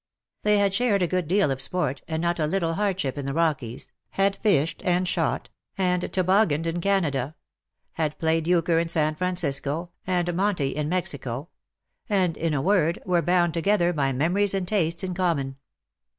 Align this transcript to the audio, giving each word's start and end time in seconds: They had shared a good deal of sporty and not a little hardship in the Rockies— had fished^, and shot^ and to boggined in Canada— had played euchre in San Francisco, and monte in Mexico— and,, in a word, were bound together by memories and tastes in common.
They 0.41 0.57
had 0.57 0.73
shared 0.73 1.03
a 1.03 1.07
good 1.07 1.27
deal 1.27 1.51
of 1.51 1.61
sporty 1.61 2.01
and 2.07 2.23
not 2.23 2.39
a 2.39 2.47
little 2.47 2.73
hardship 2.73 3.19
in 3.19 3.27
the 3.27 3.35
Rockies— 3.35 3.91
had 4.23 4.41
fished^, 4.41 4.81
and 4.83 5.05
shot^ 5.05 5.45
and 5.77 6.01
to 6.11 6.23
boggined 6.23 6.65
in 6.65 6.81
Canada— 6.81 7.35
had 8.01 8.17
played 8.17 8.47
euchre 8.47 8.79
in 8.79 8.89
San 8.89 9.13
Francisco, 9.13 9.91
and 10.07 10.33
monte 10.33 10.69
in 10.69 10.89
Mexico— 10.89 11.49
and,, 12.09 12.35
in 12.35 12.55
a 12.55 12.63
word, 12.63 12.97
were 13.05 13.21
bound 13.21 13.53
together 13.53 13.93
by 13.93 14.11
memories 14.11 14.55
and 14.55 14.67
tastes 14.67 15.03
in 15.03 15.13
common. 15.13 15.57